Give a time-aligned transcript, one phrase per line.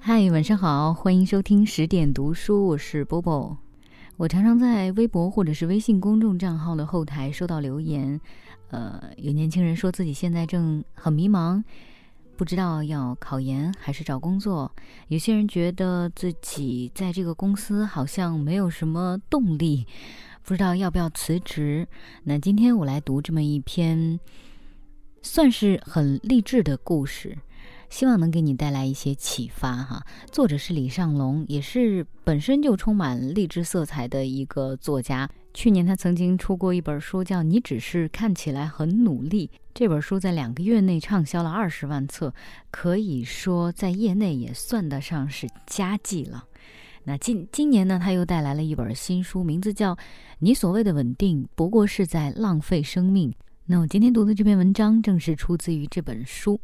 [0.00, 3.56] 嗨，晚上好，欢迎收听十点读书，我是波波。
[4.16, 8.18] 我常常在微博或者是微信公众账号的后台收到留言，
[8.70, 11.62] 呃，有年轻人说自己现在正很迷茫，
[12.36, 14.70] 不知道要考研还是找工作；
[15.08, 19.86] 有些人觉得自己在这个公司好像没有什么动力，
[20.42, 21.86] 不知道要不要辞职。
[22.24, 24.18] 那今天我来读这么一篇，
[25.22, 27.36] 算是很励志的故事。
[27.90, 30.04] 希望能给你带来一些启发哈。
[30.30, 35.28] 作者是李尚龙，也是本身就充满励志色彩的一个作家。
[35.54, 39.50] 去年他曾经出过一本书，叫《你只是看起来很努力》。
[39.74, 42.32] 这本书在两个月内畅销了二十万册，
[42.70, 46.44] 可以说在业内也算得上是佳绩了。
[47.04, 49.94] 那今今年呢，他又带来了一本新书，名字叫
[50.40, 53.30] 《你所谓的稳定不过是在浪费生命》。
[53.66, 56.60] 那我今天读的这篇文章正是出自于这本书。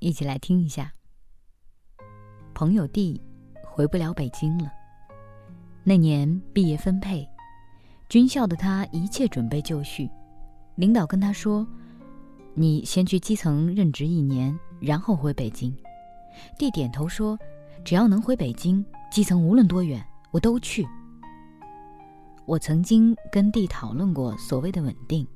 [0.00, 0.92] 一起来听一下。
[2.54, 3.20] 朋友弟
[3.64, 4.70] 回不了北京了。
[5.84, 7.26] 那年毕业分配，
[8.08, 10.10] 军校的他一切准备就绪。
[10.74, 11.66] 领导跟他说
[12.54, 15.74] ：“你先去基层任职一年，然后回北京。
[16.58, 17.38] 弟点头说
[17.84, 20.86] ：“只要能回北京，基层无论多远，我都去。”
[22.44, 25.26] 我曾经跟弟讨论过所谓的稳定，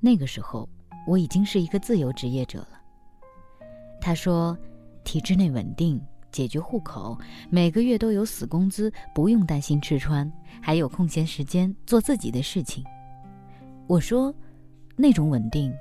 [0.00, 0.68] 那个时候
[1.06, 2.77] 我已经是一个自由职业者了。
[4.00, 4.56] 他说
[5.04, 7.18] ：“体制内稳定，解决户口，
[7.50, 12.84] 每个月都有死工资，不用担心吃穿，还有空闲时间做自己的事情。”
[13.86, 14.34] 我说
[14.96, 15.72] ：“那种稳定，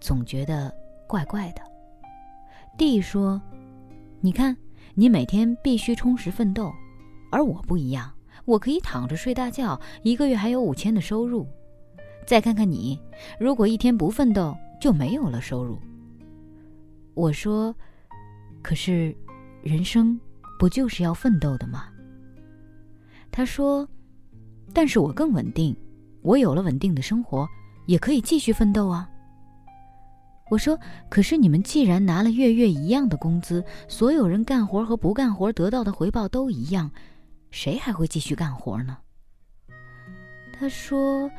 [0.00, 0.72] 总觉得
[1.06, 1.62] 怪怪的。
[2.76, 3.40] ”D 说
[4.20, 4.56] ：“你看，
[4.94, 6.72] 你每天必须充实奋斗，
[7.30, 8.12] 而我不一样，
[8.44, 11.46] 我可以躺着睡大觉，一个月还有五千的收入。
[12.26, 13.00] 再看看你，
[13.38, 15.78] 如果一天不奋斗，就没有了收入。”
[17.14, 17.74] 我说
[18.62, 19.14] ：“可是，
[19.62, 20.18] 人生
[20.58, 21.86] 不就是要奋斗的吗？”
[23.30, 23.88] 他说
[24.74, 25.76] ：“但是我更稳定，
[26.22, 27.48] 我有了稳定的生活，
[27.86, 29.08] 也可以继续奋斗啊。”
[30.50, 30.78] 我说
[31.08, 36.90] ：“可是你们既然拿了月月一样的工资，所有人干活和不干活得到的回报都一样，
[37.50, 38.98] 谁还会继续干活呢？”
[40.52, 41.30] 他说：“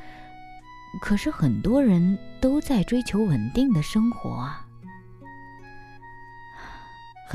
[1.01, 4.64] 可是很多人都在追求稳定的生活啊。”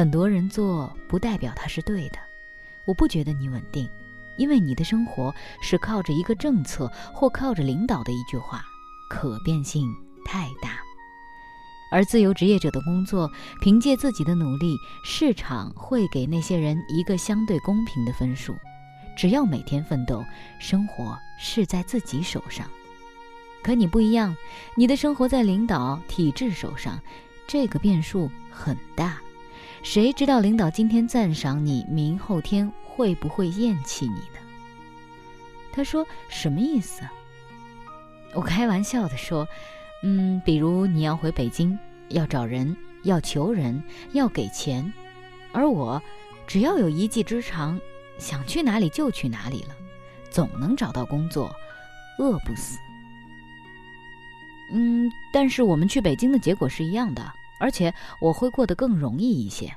[0.01, 2.19] 很多人做不代表他是对的，
[2.87, 3.87] 我不觉得你稳定，
[4.39, 5.31] 因为你的生活
[5.61, 8.65] 是靠着一个政策或靠着领导的一句话，
[9.11, 9.87] 可变性
[10.25, 10.79] 太大。
[11.93, 14.75] 而自由职业者的工作，凭借自己的努力，
[15.05, 18.57] 市场会给那些人一个相对公平的分数。
[19.15, 20.25] 只要每天奋斗，
[20.59, 22.67] 生活是在自己手上。
[23.63, 24.35] 可你不一样，
[24.79, 26.99] 你的生活在领导体制手上，
[27.47, 29.21] 这个变数很大。
[29.83, 34.39] 谁知道领导今天赞赏你，明后天会不会厌弃你呢？
[35.73, 37.03] 他说：“什么意思？”
[38.35, 39.49] 我开玩笑的说
[40.05, 43.83] ：“嗯，比如你要回北京，要找人，要求人，
[44.13, 44.93] 要给钱，
[45.53, 46.01] 而我
[46.47, 47.81] 只要有一技之长，
[48.19, 49.75] 想去哪里就去哪里了，
[50.31, 51.51] 总能找到工作，
[52.19, 52.79] 饿不死。
[54.73, 59.77] 嗯，但是我们去北京的结果是一样的。”而且我会过得更容易一些。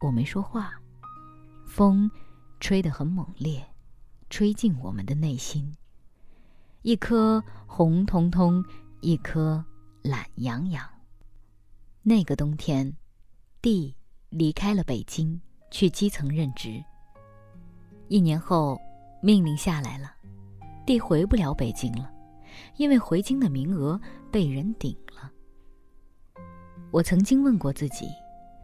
[0.00, 0.74] 我没说话，
[1.66, 2.08] 风
[2.60, 3.66] 吹得很猛烈，
[4.30, 5.74] 吹进我们的内心。
[6.82, 8.64] 一颗红彤彤，
[9.00, 9.64] 一颗
[10.02, 10.88] 懒洋洋。
[12.02, 12.94] 那个冬天，
[13.60, 13.96] 地
[14.28, 16.84] 离开了北京，去基层任职。
[18.08, 18.78] 一年后，
[19.20, 20.14] 命令下来了，
[20.86, 22.10] 地回不了北京了，
[22.76, 24.00] 因为回京的名额
[24.30, 25.32] 被人顶了。
[26.90, 28.08] 我曾经问过自己，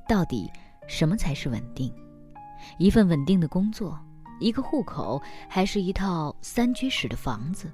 [0.09, 0.51] 到底
[0.87, 1.93] 什么才是稳定？
[2.79, 3.99] 一份稳定的工作，
[4.41, 7.71] 一个户口，还是一套三居室的房子？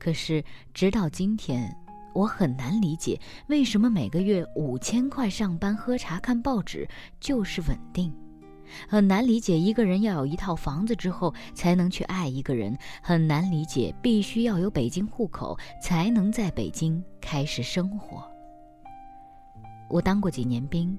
[0.00, 1.72] 可是直到今天，
[2.12, 6.88] 我很难理解为什么每个月五千块上班、喝茶、看报纸
[7.20, 8.12] 就是稳定，
[8.88, 18.28] 很难理解一个人要有一套房子之后才能去爱一个人，很难理解必须要有北京户口才能在北京开始生活。
[19.90, 20.96] 我当过几年兵，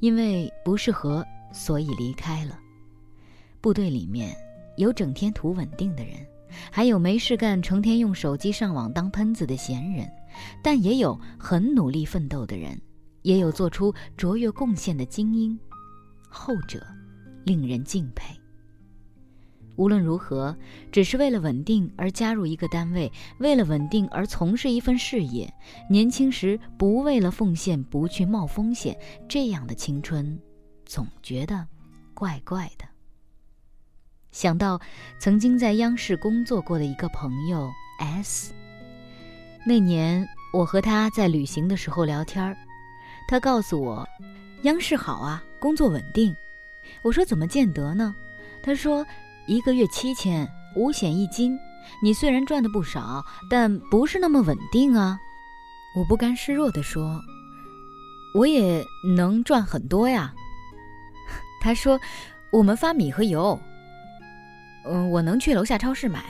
[0.00, 2.58] 因为不适合，所以离开了。
[3.60, 4.36] 部队里面
[4.76, 6.14] 有整天图稳定的人，
[6.70, 10.06] 还有没事干成天用手机上网当喷子的闲人，
[10.62, 12.80] 但也有很努力奋斗的人，
[13.22, 15.58] 也有做出卓越贡献的精英，
[16.28, 16.86] 后者
[17.44, 18.34] 令人敬佩。
[19.76, 20.56] 无论如何，
[20.90, 25.52] 只是为了稳定而加入一个单位，为了稳定而从事一份事业。
[25.88, 30.38] 年轻时不为了奉献不去冒风险，这样的青春
[30.84, 31.66] 总觉得
[32.14, 32.84] 怪怪的。
[34.32, 34.80] 想到
[35.18, 38.52] 曾经在央视工作过的一个朋友 S，
[39.66, 42.56] 那年我和他在旅行的时候聊天儿，
[43.28, 44.06] 他告诉我，
[44.62, 46.34] 央视好啊，工作稳定。
[47.02, 48.14] 我说怎么见得呢？
[48.62, 49.04] 他说
[49.46, 51.56] 一个月七千，五险一金。
[52.02, 55.18] 你虽然赚的不少，但不是那么稳定啊。
[55.96, 57.22] 我不甘示弱地说
[58.34, 58.84] ：“我也
[59.14, 60.34] 能赚很多呀。
[61.62, 61.98] ”他说
[62.50, 63.58] ：“我们发米和油。”
[64.84, 66.24] 嗯，我能去楼下超市买。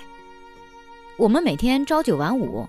[1.16, 2.68] 我们每天朝九晚五。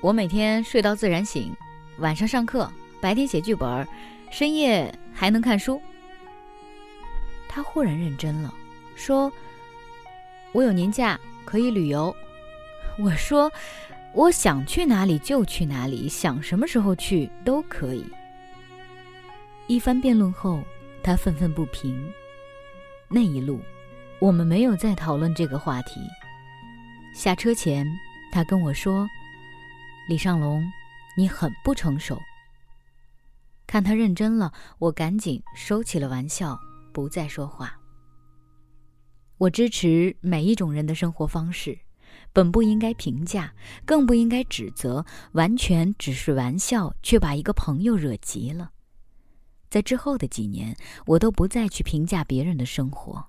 [0.00, 1.52] 我每天睡到自然醒，
[1.98, 3.86] 晚上上课，白天写剧本，
[4.30, 5.82] 深夜还能看书。
[7.48, 8.54] 他忽然认真了，
[8.98, 9.32] 说
[10.52, 12.14] ：“我有年假，可以旅游。”
[12.98, 13.50] 我说
[14.12, 18.04] ：“我想去哪里就去哪里，想什么时候去都可以。”
[19.68, 20.62] 一番辩论后，
[21.02, 22.12] 他愤愤不平。
[23.08, 23.60] 那一路。
[24.20, 26.00] 我们没有再讨论这个话题。
[27.14, 27.86] 下车前，
[28.32, 29.08] 他跟我说
[30.10, 30.60] ：“李尚龙，
[31.16, 32.20] 你很不成熟。”
[33.64, 36.58] 看他认真了，我赶紧收起了玩笑，
[36.92, 37.78] 不再说话。
[39.38, 41.78] 我支持每一种人的生活方式，
[42.32, 43.52] 本不应该评价，
[43.84, 48.70] 更不应该指责，完全只是玩笑，却把一个朋友惹急了。
[49.70, 50.76] 在之后的几年，
[51.06, 53.24] 我都不再去评价别人的生活。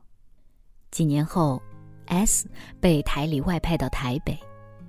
[0.90, 1.62] 几年后
[2.08, 4.36] ，S 被台里外派到台北，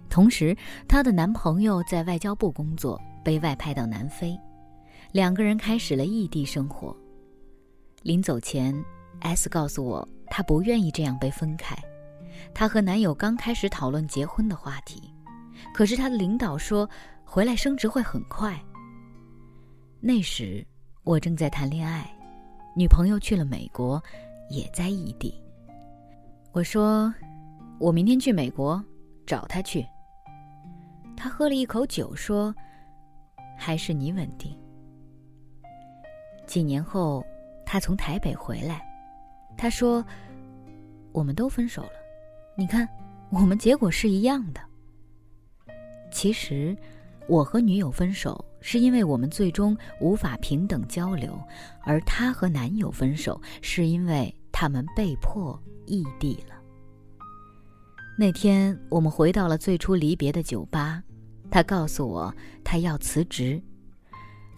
[0.09, 0.57] 同时
[0.89, 4.39] 她的男朋友在外交部工作，被外派到南非，
[5.13, 6.97] 两个人开始了异地生活。
[8.03, 8.75] 临走前
[9.21, 11.77] ，S 告诉我，她不愿意这样被分开。
[12.55, 15.13] 她和男友刚开始讨论结婚的话题，
[15.75, 16.89] 可是她的领导说
[17.25, 18.59] 回来升职会很快。
[20.01, 20.67] 那时
[21.03, 22.11] 我正在谈恋爱，
[22.75, 24.03] 女朋友去了美国，
[24.49, 25.35] 也在异地。
[26.53, 27.13] 我说
[27.79, 28.83] ：“我明天去美国
[29.27, 29.87] 找他去。”
[31.17, 32.55] 他喝了一口酒，说
[33.59, 34.59] ：“还是你稳定。”
[36.47, 37.23] 几年后，
[37.65, 38.83] 他从台北回来，
[39.61, 40.03] 他说
[41.13, 41.93] ：“我们都分手了，
[42.57, 42.89] 你看，
[43.29, 44.61] 我们结果是一样的。”
[46.11, 46.75] 其实，
[47.29, 51.39] 我和女友分手是因为我们最终无法平等交流，
[51.83, 55.61] 而她和男友分手是因为他们被迫。
[55.87, 56.55] 异地了。
[58.17, 61.03] 那天我们回到了最初离别的酒吧，
[61.51, 62.33] 他告诉我
[62.63, 63.61] 他要辞职。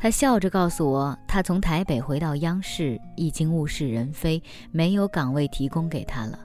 [0.03, 6.37] 他笑着告诉我，他从台北回到央视已经物是人非，没有岗位提供给他了，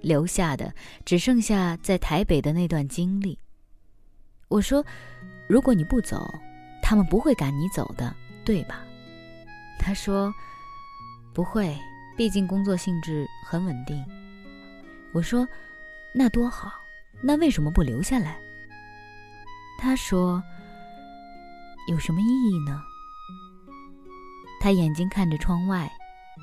[0.00, 0.74] 留下的
[1.04, 3.38] 只剩下在台北的那段经历。
[4.48, 4.84] 我说
[5.48, 6.28] ：“如果你不走，
[6.82, 8.12] 他们不会赶你走的，
[8.44, 8.84] 对吧？”
[9.78, 10.34] 他说
[11.32, 11.78] ：“不会。”
[12.18, 14.04] 毕竟工作性质很稳定，
[15.12, 15.46] 我说，
[16.12, 16.72] 那多好，
[17.22, 18.40] 那为什么不留下来？
[19.78, 20.42] 他说，
[21.88, 22.82] 有什么意义呢？
[24.60, 25.90] 他眼睛看着窗外，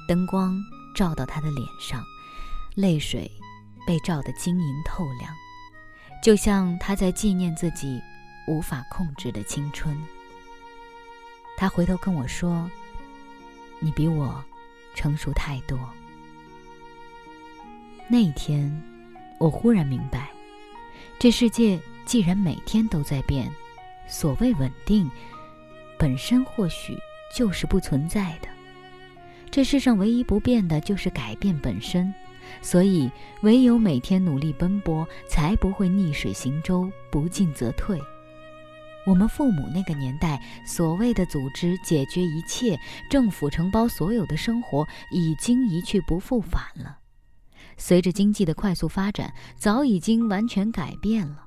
[0.07, 0.55] 灯光
[0.95, 2.03] 照到他的脸上，
[2.75, 3.29] 泪水
[3.85, 5.33] 被照得晶莹透亮，
[6.23, 8.01] 就像他在纪念自己
[8.47, 9.97] 无法控制的青春。
[11.57, 12.69] 他回头跟我说
[13.79, 14.43] ：“你比我。”
[14.97, 15.77] 成熟太多。
[18.07, 18.71] 那一天，
[19.37, 20.29] 我忽然明白，
[21.19, 23.51] 这世界既然每天都在变，
[24.07, 25.11] 所谓稳定，
[25.99, 26.97] 本身或许
[27.35, 28.47] 就是不存在的。
[29.51, 32.13] 这世上唯一不变的就是改变本身，
[32.61, 33.11] 所以
[33.41, 37.99] 唯有每天努力奔波，才不会逆水行舟，不进则退。
[39.05, 46.97] 我们父母那个年代，所谓的组织解决一切，政府承包所有的生活，已经一去不复返了。
[47.77, 51.45] 随着经济的快速发展，早已经完全改变了。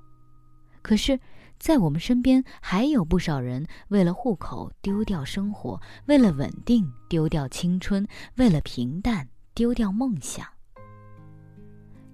[0.82, 1.18] 可是，
[1.58, 10.46] 在我们身边，还有不少人为了户口丢掉生活，为了稳定丢掉青春，为了平淡丢掉梦想。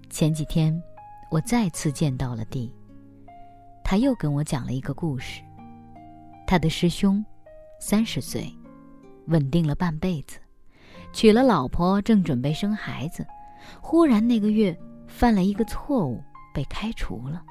[0.09, 0.81] 前几天，
[1.29, 2.73] 我再次见到了弟。
[3.83, 5.41] 他又跟我讲了一个故事。
[6.47, 7.23] 他的师兄，
[7.79, 8.51] 三十岁，
[9.27, 10.39] 稳定了半辈子，
[11.13, 13.25] 娶了老婆，正准备生孩子，
[13.81, 14.75] 忽然那个月
[15.07, 16.23] 犯了一个错误，
[16.53, 17.43] 被开除了。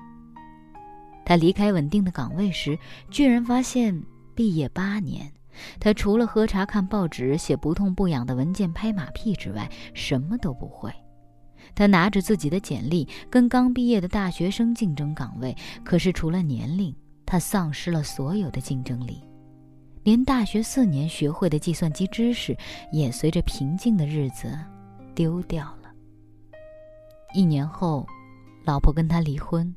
[1.25, 2.79] 他离开稳定的岗位时，
[3.11, 4.03] 居然发现
[4.35, 5.33] 毕业八年，
[5.81, 10.93] 他除了喝茶、看报纸、写不痛不痒的文件、拍马屁之外，什么都不会。
[11.75, 19.23] 他拿着自己的简历，跟刚毕业的大学生竞争岗位，可是除了年龄，他丧失了所有的竞争力。
[20.03, 22.55] 连大学四年学会的计算机知识
[22.93, 24.55] 也随着平静的日子
[25.15, 25.91] 丢掉了。
[27.33, 28.07] 一年后，
[28.65, 29.75] 老婆跟他离婚。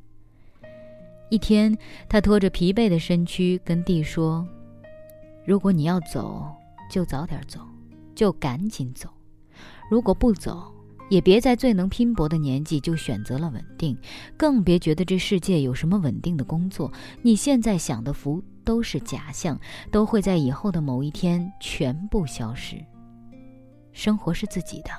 [1.30, 1.76] 一天，
[2.08, 4.46] 他拖着疲惫的身躯跟地说
[5.44, 6.46] ：“如果你要走，
[6.90, 7.60] 就早点走，
[8.14, 9.08] 就赶紧走；
[9.90, 10.72] 如果不走，
[11.10, 13.94] 也别在最能拼搏的年纪就选择了稳定，
[14.38, 16.90] 更别觉得这世界有什么稳定的工作。
[17.20, 22.76] 你现在享的福都是假象，都会在以后的某一天全部消失。
[23.92, 24.90] 生活是自己的。”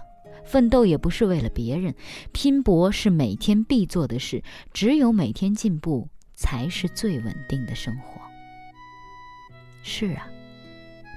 [0.46, 1.94] 奋斗也不是为了别人，
[2.32, 4.42] 拼搏是每天必做的事。
[4.74, 6.08] 只有每天进步，
[6.40, 8.22] 才是最稳定的生活。
[9.84, 10.28] 是啊，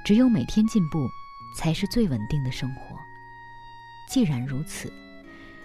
[0.05, 1.09] 只有每天进步，
[1.57, 2.97] 才是最稳定的生活。
[4.09, 4.93] 既然如此，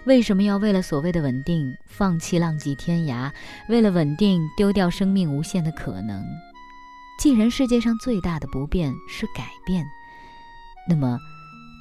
[0.04, 3.32] 为什么要为了所谓的稳定，放弃浪迹天涯？
[3.68, 6.24] 为了稳定，丢掉生命无限的可能？
[7.20, 9.84] 既然世界上最大的不变是改变，
[10.88, 11.18] 那么。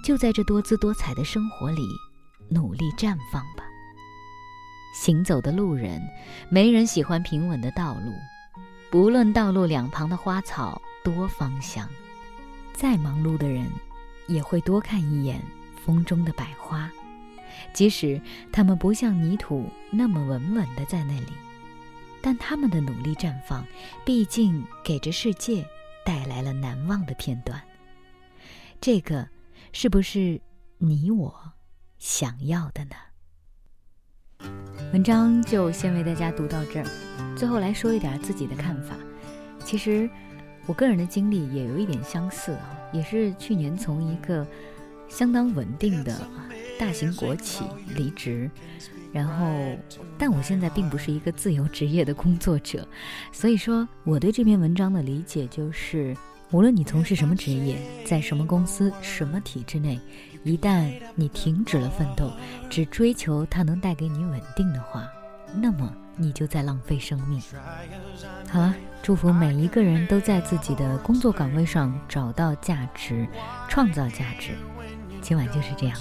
[0.03, 1.81] 就在这多姿多彩的生活里，
[2.50, 3.66] 努力绽放吧。
[5.00, 6.01] 行走的路人，
[6.50, 8.13] 没人喜欢平稳的道路，
[8.89, 11.88] 不论道路两旁的花草多芳香。
[12.74, 13.70] 再忙碌的人，
[14.27, 15.39] 也会多看一眼
[15.86, 16.92] 风中的百花，
[17.74, 18.20] 即使
[18.51, 21.34] 它们不像泥土那么稳稳的在那里，
[22.22, 23.63] 但他们的努力绽放，
[24.04, 25.63] 毕竟给这世界
[26.04, 27.62] 带来了难忘的片段。
[28.82, 29.27] 这个。
[29.74, 30.42] 是不是
[30.77, 31.54] 你我
[32.00, 32.96] 想要的呢？
[34.94, 36.86] 文章就先为大家读到这儿。
[37.36, 38.96] 最后来说一点自己的看法。
[39.65, 40.10] 其实
[40.65, 44.48] 我个人的经历也有一点相似啊，也是去年从一个
[45.10, 46.17] 相当稳定的
[46.79, 47.65] 大型国企
[47.96, 48.50] 离职，
[49.12, 49.46] 然后
[50.17, 52.88] 但我现在并不是一个自由职业的工作者，
[53.34, 56.15] 所以说我对这篇文章的理解就是。
[56.51, 60.00] 无论你从事什么职业，在什么公司、什么体制内，
[60.44, 62.32] 一旦你停止了奋斗，
[62.70, 65.06] 只追求它能带给你稳定的话，
[65.54, 67.42] 那么你就在浪费生命。
[68.50, 68.74] 好了，
[69.04, 73.27] 祝福每一个人都在自己的工作岗位上找到价值，
[73.68, 74.51] 创造价值。
[75.22, 76.00] 今晚就是这样，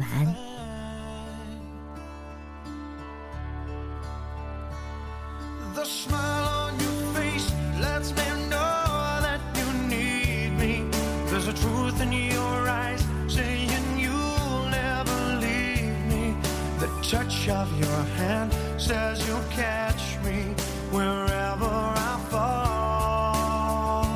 [0.00, 0.34] 晚安。
[11.56, 16.34] truth in your eyes, saying you'll never leave me.
[16.78, 20.54] The touch of your hand says you'll catch me
[20.90, 21.72] wherever
[22.10, 24.06] I fall.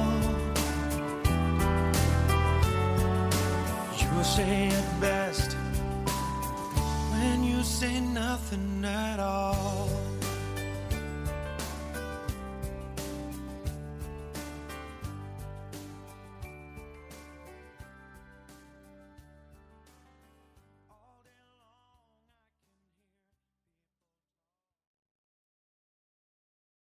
[4.01, 5.57] You say it best
[7.13, 9.89] when you say nothing at all.